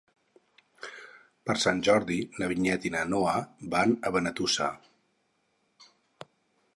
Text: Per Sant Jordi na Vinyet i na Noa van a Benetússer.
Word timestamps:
Per 1.49 1.55
Sant 1.63 1.83
Jordi 1.87 2.17
na 2.39 2.47
Vinyet 2.53 2.87
i 2.89 2.93
na 2.97 3.03
Noa 3.11 3.35
van 3.75 3.93
a 4.09 4.13
Benetússer. 4.17 4.73